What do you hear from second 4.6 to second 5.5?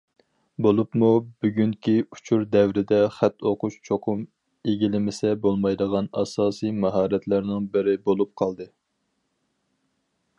ئىگىلىمىسە